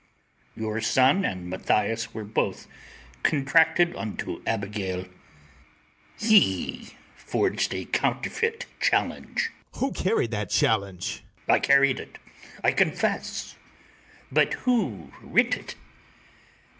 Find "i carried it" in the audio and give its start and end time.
11.55-12.17